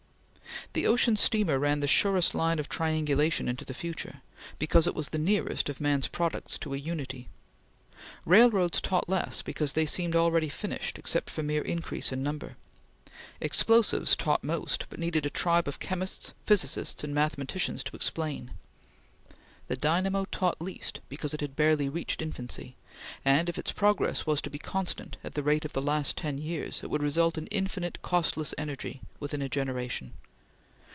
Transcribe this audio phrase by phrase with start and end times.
[0.73, 4.21] The ocean steamer ran the surest line of triangulation into the future,
[4.57, 7.27] because it was the nearest of man's products to a unity;
[8.25, 12.55] railroads taught less because they seemed already finished except for mere increase in number;
[13.41, 18.51] explosives taught most, but needed a tribe of chemists, physicists, and mathematicians to explain;
[19.67, 22.77] the dynamo taught least because it had barely reached infancy,
[23.25, 26.37] and, if its progress was to be constant at the rate of the last ten
[26.37, 30.13] years, it would result in infinite costless energy within a generation.